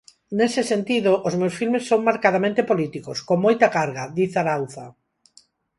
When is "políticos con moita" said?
2.71-3.67